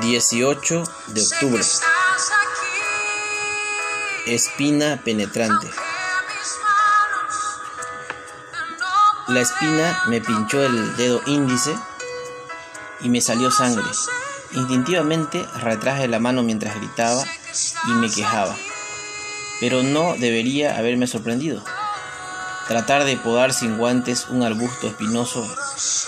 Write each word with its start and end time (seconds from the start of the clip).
18 0.00 0.84
de 1.08 1.22
octubre. 1.22 1.62
Espina 4.26 5.00
penetrante. 5.04 5.70
La 9.28 9.40
espina 9.40 10.02
me 10.08 10.20
pinchó 10.20 10.62
el 10.64 10.96
dedo 10.96 11.20
índice 11.26 11.74
y 13.00 13.08
me 13.08 13.20
salió 13.20 13.50
sangre. 13.50 13.84
Instintivamente 14.52 15.46
retraje 15.60 16.08
la 16.08 16.18
mano 16.18 16.42
mientras 16.42 16.74
gritaba 16.76 17.24
y 17.86 17.90
me 17.92 18.10
quejaba. 18.10 18.56
Pero 19.60 19.82
no 19.82 20.16
debería 20.16 20.76
haberme 20.78 21.06
sorprendido. 21.06 21.62
Tratar 22.70 23.02
de 23.02 23.16
podar 23.16 23.52
sin 23.52 23.78
guantes 23.78 24.26
un 24.28 24.44
arbusto 24.44 24.86
espinoso 24.86 25.44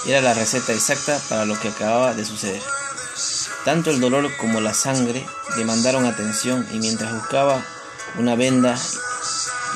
era 0.06 0.20
la 0.20 0.32
receta 0.32 0.72
exacta 0.72 1.20
para 1.28 1.44
lo 1.44 1.58
que 1.58 1.66
acababa 1.66 2.14
de 2.14 2.24
suceder. 2.24 2.62
Tanto 3.64 3.90
el 3.90 3.98
dolor 3.98 4.30
como 4.36 4.60
la 4.60 4.72
sangre 4.72 5.26
demandaron 5.56 6.06
atención 6.06 6.64
y 6.70 6.78
mientras 6.78 7.12
buscaba 7.12 7.60
una 8.16 8.36
venda, 8.36 8.78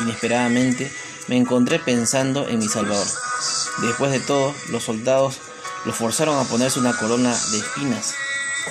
inesperadamente 0.00 0.94
me 1.26 1.36
encontré 1.36 1.80
pensando 1.80 2.46
en 2.46 2.60
mi 2.60 2.68
Salvador. 2.68 3.08
Después 3.82 4.12
de 4.12 4.20
todo, 4.20 4.54
los 4.68 4.84
soldados 4.84 5.40
lo 5.86 5.92
forzaron 5.92 6.38
a 6.38 6.48
ponerse 6.48 6.78
una 6.78 6.96
corona 6.96 7.36
de 7.50 7.58
espinas. 7.58 8.14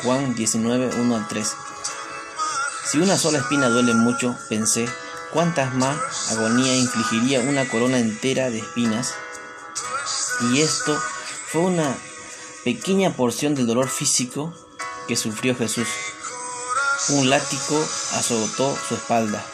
Juan 0.04 0.36
19, 0.36 1.02
1 1.02 1.16
al 1.18 1.28
3. 1.28 1.54
Si 2.86 2.98
una 2.98 3.18
sola 3.18 3.40
espina 3.40 3.68
duele 3.68 3.94
mucho, 3.94 4.38
pensé, 4.48 4.88
¿cuántas 5.36 5.76
más 5.76 6.32
agonía 6.32 6.78
infligiría 6.78 7.42
una 7.42 7.68
corona 7.68 8.00
entera 8.00 8.50
de 8.50 8.60
espinas? 8.60 9.16
Y 10.50 10.62
esto 10.62 10.98
fue 11.52 11.60
una 11.60 11.94
pequeña 12.64 13.12
porción 13.12 13.54
del 13.54 13.68
dolor 13.68 13.90
físico 13.90 14.54
que 15.10 15.18
sufrió 15.18 15.54
Jesús. 15.54 15.90
Un 17.10 17.30
látigo 17.30 17.86
azotó 18.14 18.78
su 18.88 18.96
espalda, 18.96 19.46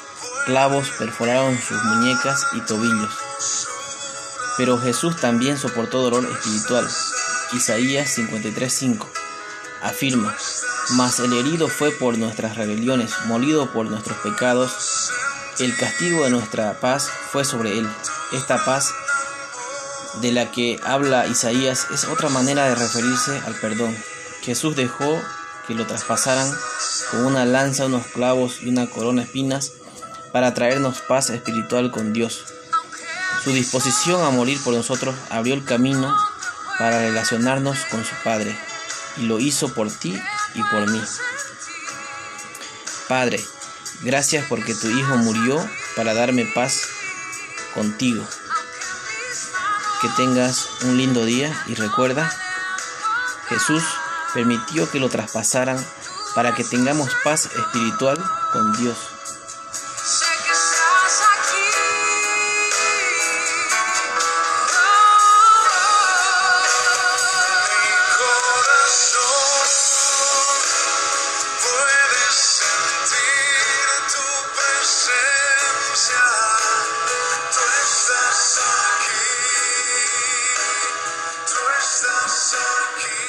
clavos 0.45 0.87
perforaron 0.99 1.59
sus 1.59 1.83
muñecas 1.83 2.45
y 2.53 2.61
tobillos. 2.61 3.13
Pero 4.57 4.77
Jesús 4.77 5.19
también 5.19 5.57
soportó 5.57 6.03
dolor 6.03 6.29
espiritual. 6.31 6.87
Isaías 7.53 8.19
53:5 8.19 9.07
afirma, 9.81 10.37
mas 10.91 11.19
el 11.19 11.33
herido 11.33 11.67
fue 11.67 11.89
por 11.89 12.19
nuestras 12.19 12.55
rebeliones, 12.55 13.13
molido 13.25 13.73
por 13.73 13.87
nuestros 13.87 14.19
pecados, 14.19 15.11
el 15.63 15.77
castigo 15.77 16.23
de 16.23 16.31
nuestra 16.31 16.79
paz 16.79 17.09
fue 17.31 17.45
sobre 17.45 17.77
él. 17.77 17.87
Esta 18.31 18.63
paz 18.65 18.93
de 20.21 20.31
la 20.31 20.51
que 20.51 20.79
habla 20.83 21.27
Isaías 21.27 21.87
es 21.93 22.05
otra 22.05 22.29
manera 22.29 22.67
de 22.67 22.75
referirse 22.75 23.39
al 23.45 23.53
perdón. 23.55 23.95
Jesús 24.41 24.75
dejó 24.75 25.21
que 25.67 25.75
lo 25.75 25.85
traspasaran 25.85 26.51
con 27.11 27.25
una 27.25 27.45
lanza, 27.45 27.85
unos 27.85 28.07
clavos 28.07 28.61
y 28.61 28.69
una 28.69 28.89
corona 28.89 29.21
de 29.21 29.27
espinas 29.27 29.73
para 30.31 30.53
traernos 30.53 31.01
paz 31.01 31.29
espiritual 31.29 31.91
con 31.91 32.11
Dios. 32.11 32.45
Su 33.43 33.51
disposición 33.51 34.23
a 34.23 34.31
morir 34.31 34.59
por 34.63 34.73
nosotros 34.73 35.15
abrió 35.29 35.53
el 35.53 35.63
camino 35.63 36.15
para 36.79 37.01
relacionarnos 37.01 37.77
con 37.85 38.03
su 38.03 38.15
Padre 38.23 38.57
y 39.17 39.23
lo 39.23 39.39
hizo 39.39 39.73
por 39.73 39.91
ti 39.91 40.19
y 40.55 40.63
por 40.63 40.89
mí. 40.89 41.01
Padre, 43.07 43.43
gracias 44.03 44.45
porque 44.47 44.75
tu 44.75 44.87
Hijo 44.89 45.17
murió 45.17 45.57
para 45.95 46.13
darme 46.13 46.45
paz 46.45 46.87
contigo. 47.73 48.25
Que 50.01 50.09
tengas 50.17 50.67
un 50.83 50.97
lindo 50.97 51.25
día 51.25 51.55
y 51.67 51.75
recuerda, 51.75 52.31
Jesús 53.49 53.83
permitió 54.33 54.89
que 54.89 54.99
lo 54.99 55.09
traspasaran 55.09 55.77
para 56.35 56.55
que 56.55 56.63
tengamos 56.63 57.09
paz 57.23 57.49
espiritual 57.55 58.17
con 58.51 58.73
Dios. 58.77 58.97